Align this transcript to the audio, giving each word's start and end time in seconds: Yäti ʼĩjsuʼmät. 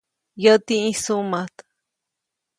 Yäti 0.43 0.75
ʼĩjsuʼmät. 0.83 1.55